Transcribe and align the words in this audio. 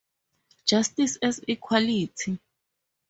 Justice 0.65 1.17
as 1.21 1.41
equality? 1.47 2.39